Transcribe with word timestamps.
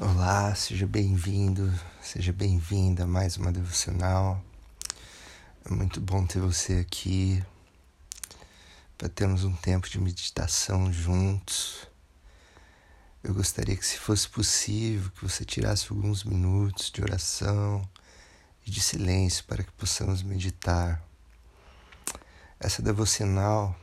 Olá, 0.00 0.54
seja 0.54 0.86
bem-vindo, 0.86 1.74
seja 2.00 2.32
bem-vinda 2.32 3.02
a 3.02 3.06
mais 3.06 3.36
uma 3.36 3.50
devocional. 3.50 4.40
É 5.64 5.74
muito 5.74 6.00
bom 6.00 6.24
ter 6.24 6.38
você 6.38 6.74
aqui 6.74 7.44
para 8.96 9.08
termos 9.08 9.42
um 9.42 9.52
tempo 9.56 9.90
de 9.90 9.98
meditação 9.98 10.92
juntos. 10.92 11.88
Eu 13.24 13.34
gostaria 13.34 13.76
que, 13.76 13.84
se 13.84 13.98
fosse 13.98 14.28
possível, 14.28 15.10
que 15.10 15.20
você 15.20 15.44
tirasse 15.44 15.88
alguns 15.90 16.22
minutos 16.22 16.92
de 16.92 17.02
oração 17.02 17.82
e 18.64 18.70
de 18.70 18.80
silêncio 18.80 19.42
para 19.46 19.64
que 19.64 19.72
possamos 19.72 20.22
meditar. 20.22 21.02
Essa 22.60 22.80
devocional 22.80 23.74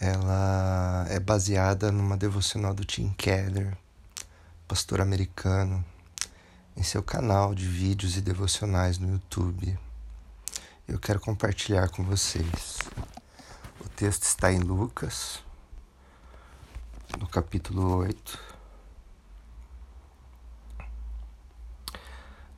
ela 0.00 1.06
é 1.08 1.20
baseada 1.20 1.92
numa 1.92 2.16
devocional 2.16 2.74
do 2.74 2.84
Tim 2.84 3.10
Keller 3.16 3.78
pastor 4.68 5.00
americano, 5.00 5.82
em 6.76 6.82
seu 6.82 7.02
canal 7.02 7.54
de 7.54 7.66
vídeos 7.66 8.18
e 8.18 8.20
devocionais 8.20 8.98
no 8.98 9.10
YouTube. 9.10 9.78
Eu 10.86 10.98
quero 10.98 11.18
compartilhar 11.18 11.88
com 11.88 12.04
vocês. 12.04 12.78
O 13.80 13.88
texto 13.88 14.24
está 14.24 14.52
em 14.52 14.58
Lucas, 14.58 15.42
no 17.18 17.26
capítulo 17.26 17.96
8, 17.96 18.38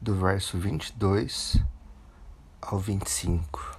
do 0.00 0.14
verso 0.18 0.56
22 0.56 1.62
ao 2.62 2.78
25. 2.78 3.78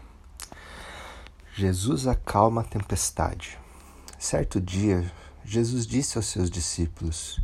Jesus 1.56 2.06
acalma 2.06 2.62
a 2.62 2.64
tempestade. 2.64 3.58
Certo 4.20 4.62
dia, 4.62 5.12
Jesus 5.44 5.88
disse 5.88 6.16
aos 6.16 6.28
seus 6.28 6.52
discípulos: 6.52 7.42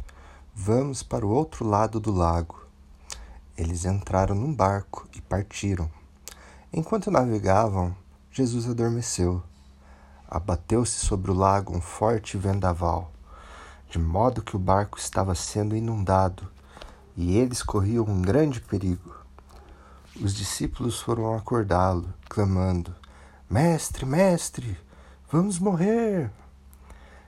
Vamos 0.57 1.03
para 1.03 1.25
o 1.25 1.29
outro 1.29 1.67
lado 1.67 1.99
do 1.99 2.13
lago. 2.13 2.65
Eles 3.57 3.83
entraram 3.83 4.33
num 4.33 4.53
barco 4.53 5.05
e 5.13 5.19
partiram. 5.19 5.91
Enquanto 6.71 7.11
navegavam, 7.11 7.93
Jesus 8.31 8.65
adormeceu. 8.67 9.43
Abateu-se 10.25 11.05
sobre 11.05 11.29
o 11.29 11.33
lago 11.33 11.75
um 11.75 11.81
forte 11.81 12.37
vendaval, 12.37 13.11
de 13.89 13.99
modo 13.99 14.41
que 14.41 14.55
o 14.55 14.59
barco 14.59 14.97
estava 14.97 15.35
sendo 15.35 15.75
inundado 15.75 16.49
e 17.17 17.37
eles 17.37 17.61
corriam 17.61 18.05
um 18.05 18.21
grande 18.21 18.61
perigo. 18.61 19.13
Os 20.21 20.33
discípulos 20.33 21.01
foram 21.01 21.35
acordá-lo, 21.35 22.11
clamando: 22.29 22.95
Mestre, 23.49 24.05
mestre, 24.05 24.79
vamos 25.29 25.59
morrer! 25.59 26.31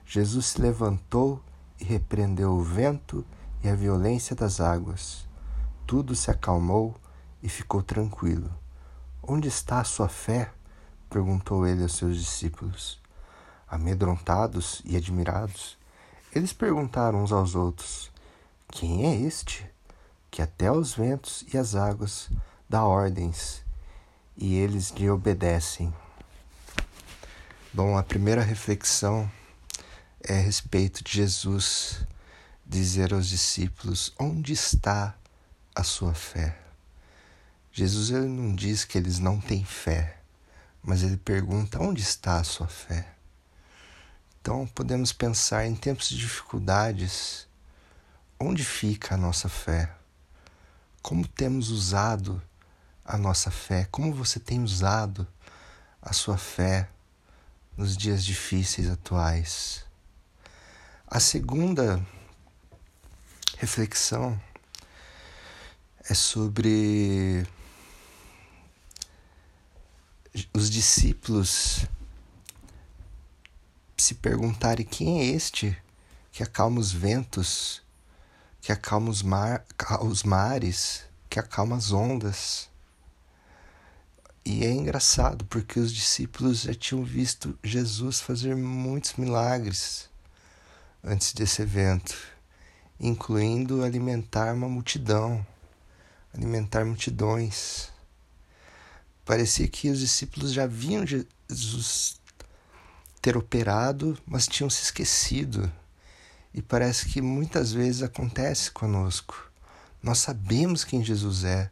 Jesus 0.06 0.46
se 0.46 0.62
levantou 0.62 1.42
e 1.80 1.84
repreendeu 1.84 2.52
o 2.52 2.62
vento 2.62 3.24
e 3.62 3.68
a 3.68 3.74
violência 3.74 4.34
das 4.34 4.60
águas. 4.60 5.26
Tudo 5.86 6.14
se 6.14 6.30
acalmou 6.30 6.94
e 7.42 7.48
ficou 7.48 7.82
tranquilo. 7.82 8.50
Onde 9.22 9.48
está 9.48 9.80
a 9.80 9.84
sua 9.84 10.08
fé? 10.08 10.50
perguntou 11.08 11.66
ele 11.66 11.82
aos 11.82 11.94
seus 11.94 12.18
discípulos. 12.18 13.00
Amedrontados 13.66 14.82
e 14.84 14.96
admirados, 14.96 15.78
eles 16.34 16.52
perguntaram 16.52 17.22
uns 17.22 17.32
aos 17.32 17.54
outros: 17.54 18.10
Quem 18.68 19.06
é 19.06 19.14
este 19.20 19.68
que 20.30 20.42
até 20.42 20.68
aos 20.68 20.94
ventos 20.94 21.44
e 21.52 21.58
às 21.58 21.74
águas 21.74 22.30
dá 22.68 22.84
ordens 22.84 23.62
e 24.36 24.56
eles 24.56 24.90
lhe 24.90 25.10
obedecem? 25.10 25.92
Bom, 27.72 27.96
a 27.96 28.02
primeira 28.02 28.42
reflexão 28.42 29.30
é 30.28 30.34
a 30.34 30.42
respeito 30.42 31.02
de 31.02 31.12
Jesus 31.12 32.02
dizer 32.64 33.14
aos 33.14 33.26
discípulos: 33.26 34.12
onde 34.20 34.52
está 34.52 35.16
a 35.74 35.82
sua 35.82 36.12
fé? 36.12 36.58
Jesus 37.72 38.10
ele 38.10 38.28
não 38.28 38.54
diz 38.54 38.84
que 38.84 38.98
eles 38.98 39.18
não 39.18 39.40
têm 39.40 39.64
fé, 39.64 40.18
mas 40.82 41.02
ele 41.02 41.16
pergunta: 41.16 41.82
onde 41.82 42.02
está 42.02 42.36
a 42.36 42.44
sua 42.44 42.68
fé? 42.68 43.08
Então 44.40 44.66
podemos 44.66 45.14
pensar 45.14 45.66
em 45.66 45.74
tempos 45.74 46.10
de 46.10 46.18
dificuldades, 46.18 47.48
onde 48.38 48.62
fica 48.62 49.14
a 49.14 49.18
nossa 49.18 49.48
fé? 49.48 49.90
Como 51.00 51.26
temos 51.26 51.70
usado 51.70 52.42
a 53.02 53.16
nossa 53.16 53.50
fé? 53.50 53.88
Como 53.90 54.12
você 54.12 54.38
tem 54.38 54.62
usado 54.62 55.26
a 56.02 56.12
sua 56.12 56.36
fé 56.36 56.90
nos 57.74 57.96
dias 57.96 58.22
difíceis 58.22 58.90
atuais? 58.90 59.87
A 61.10 61.20
segunda 61.20 62.06
reflexão 63.56 64.38
é 66.06 66.12
sobre 66.12 67.46
os 70.52 70.68
discípulos 70.68 71.86
se 73.96 74.16
perguntarem 74.16 74.84
quem 74.84 75.20
é 75.20 75.24
este 75.24 75.74
que 76.30 76.42
acalma 76.42 76.78
os 76.78 76.92
ventos, 76.92 77.80
que 78.60 78.70
acalma 78.70 79.08
os, 79.08 79.22
mar, 79.22 79.64
os 80.02 80.22
mares, 80.24 81.04
que 81.30 81.40
acalma 81.40 81.76
as 81.76 81.90
ondas. 81.90 82.68
E 84.44 84.62
é 84.62 84.70
engraçado 84.70 85.46
porque 85.46 85.80
os 85.80 85.90
discípulos 85.90 86.60
já 86.60 86.74
tinham 86.74 87.02
visto 87.02 87.58
Jesus 87.64 88.20
fazer 88.20 88.54
muitos 88.54 89.14
milagres 89.14 90.10
antes 91.02 91.32
desse 91.32 91.62
evento, 91.62 92.16
incluindo 93.00 93.84
alimentar 93.84 94.54
uma 94.54 94.68
multidão, 94.68 95.46
alimentar 96.34 96.84
multidões. 96.84 97.90
Parecia 99.24 99.68
que 99.68 99.90
os 99.90 100.00
discípulos 100.00 100.52
já 100.52 100.66
viam 100.66 101.06
Jesus 101.06 102.20
ter 103.20 103.36
operado, 103.36 104.18
mas 104.26 104.46
tinham 104.46 104.70
se 104.70 104.82
esquecido. 104.82 105.70
E 106.54 106.62
parece 106.62 107.06
que 107.06 107.20
muitas 107.20 107.72
vezes 107.72 108.02
acontece 108.02 108.70
conosco. 108.70 109.50
Nós 110.02 110.18
sabemos 110.18 110.84
quem 110.84 111.04
Jesus 111.04 111.44
é, 111.44 111.70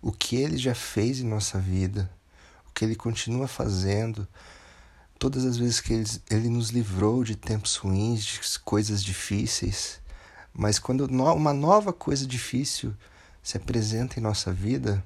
o 0.00 0.12
que 0.12 0.36
ele 0.36 0.56
já 0.56 0.74
fez 0.74 1.20
em 1.20 1.26
nossa 1.26 1.58
vida, 1.58 2.10
o 2.68 2.72
que 2.72 2.84
ele 2.84 2.94
continua 2.94 3.48
fazendo, 3.48 4.26
todas 5.18 5.44
as 5.44 5.56
vezes 5.56 5.80
que 5.80 5.92
ele, 5.92 6.10
ele 6.30 6.48
nos 6.48 6.70
livrou 6.70 7.24
de 7.24 7.36
tempos 7.36 7.76
ruins, 7.76 8.24
de 8.24 8.40
coisas 8.60 9.02
difíceis, 9.02 10.00
mas 10.52 10.78
quando 10.78 11.06
uma 11.06 11.52
nova 11.52 11.92
coisa 11.92 12.26
difícil 12.26 12.94
se 13.42 13.56
apresenta 13.56 14.18
em 14.18 14.22
nossa 14.22 14.52
vida, 14.52 15.04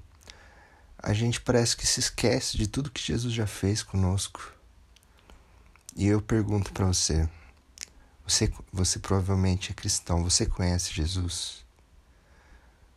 a 0.98 1.12
gente 1.12 1.40
parece 1.40 1.76
que 1.76 1.86
se 1.86 2.00
esquece 2.00 2.56
de 2.56 2.66
tudo 2.66 2.90
que 2.90 3.02
Jesus 3.02 3.32
já 3.32 3.46
fez 3.46 3.82
conosco. 3.82 4.52
E 5.96 6.06
eu 6.06 6.20
pergunto 6.20 6.72
para 6.72 6.86
você, 6.86 7.28
você, 8.26 8.52
você 8.72 8.98
provavelmente 8.98 9.70
é 9.70 9.74
cristão, 9.74 10.22
você 10.22 10.44
conhece 10.44 10.92
Jesus? 10.92 11.64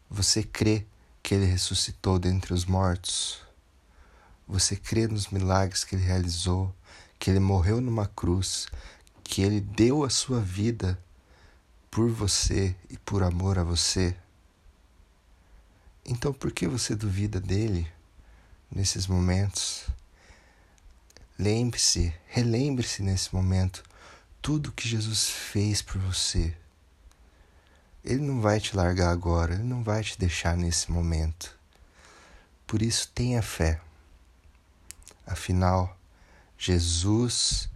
Você 0.10 0.44
crê 0.44 0.86
que 1.24 1.34
ele 1.34 1.46
ressuscitou 1.46 2.20
dentre 2.20 2.54
os 2.54 2.66
mortos? 2.66 3.42
Você 4.48 4.76
crê 4.76 5.08
nos 5.08 5.30
milagres 5.30 5.86
que 5.86 5.96
ele 5.96 6.04
realizou, 6.04 6.76
que 7.22 7.30
ele 7.30 7.40
morreu 7.40 7.80
numa 7.80 8.08
cruz, 8.08 8.66
que 9.24 9.44
ele 9.44 9.62
deu 9.62 10.04
a 10.04 10.09
sua 10.09 10.40
vida 10.40 11.00
por 11.92 12.09
você 12.09 12.76
e 12.90 12.98
por 12.98 13.22
amor 13.22 13.59
a 13.59 13.64
você? 13.64 14.18
Então 16.04 16.34
por 16.34 16.52
que 16.52 16.68
você 16.68 16.96
duvida 16.96 17.40
dele 17.40 17.88
nesses 18.72 19.06
momentos? 19.06 19.86
Lembre-se, 21.38 22.12
relembre-se 22.26 23.04
nesse 23.04 23.36
momento 23.36 23.84
tudo 24.42 24.72
que 24.72 24.90
Jesus 24.90 25.30
fez 25.30 25.80
por 25.80 26.02
você. 26.02 26.58
Ele 28.03 28.24
não 28.24 28.42
vai 28.42 28.59
te 28.59 28.76
largar 28.76 29.12
agora, 29.12 29.53
ele 29.53 29.64
não 29.64 29.84
vai 29.84 30.03
te 30.03 30.18
deixar 30.18 30.58
nesse 30.58 30.91
momento. 30.91 31.56
Por 32.66 32.82
isso, 32.82 33.12
tenha 33.14 33.44
fé. 33.44 33.79
Afinal, 35.28 35.96
Jesus 36.63 37.67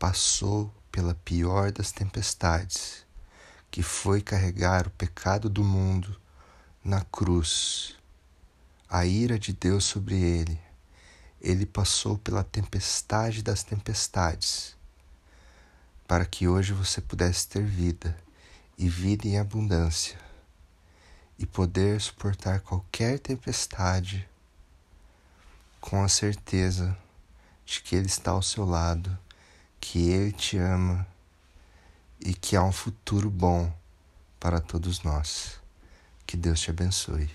passou 0.00 0.74
pela 0.90 1.14
pior 1.14 1.70
das 1.70 1.92
tempestades, 1.92 3.06
que 3.70 3.84
foi 3.84 4.20
carregar 4.20 4.88
o 4.88 4.90
pecado 4.90 5.48
do 5.48 5.62
mundo 5.62 6.20
na 6.82 7.02
cruz, 7.02 7.94
a 8.90 9.06
ira 9.06 9.38
de 9.38 9.52
Deus 9.52 9.84
sobre 9.84 10.16
ele. 10.16 10.60
Ele 11.40 11.64
passou 11.64 12.18
pela 12.18 12.42
tempestade 12.42 13.44
das 13.44 13.62
tempestades, 13.62 14.74
para 16.08 16.26
que 16.26 16.48
hoje 16.48 16.72
você 16.72 17.00
pudesse 17.00 17.46
ter 17.46 17.64
vida 17.64 18.18
e 18.76 18.88
vida 18.88 19.28
em 19.28 19.38
abundância, 19.38 20.18
e 21.38 21.46
poder 21.46 22.00
suportar 22.00 22.58
qualquer 22.58 23.20
tempestade 23.20 24.28
com 25.80 26.02
a 26.02 26.08
certeza 26.08 26.98
de 27.66 27.82
que 27.82 27.96
Ele 27.96 28.06
está 28.06 28.30
ao 28.30 28.42
seu 28.42 28.64
lado, 28.64 29.18
que 29.80 30.08
Ele 30.08 30.32
te 30.32 30.56
ama 30.56 31.06
e 32.20 32.32
que 32.32 32.56
há 32.56 32.62
um 32.62 32.72
futuro 32.72 33.28
bom 33.28 33.70
para 34.40 34.60
todos 34.60 35.02
nós. 35.02 35.60
Que 36.26 36.36
Deus 36.36 36.60
te 36.60 36.70
abençoe. 36.70 37.28